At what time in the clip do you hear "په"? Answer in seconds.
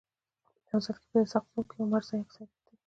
0.65-0.67, 1.11-1.17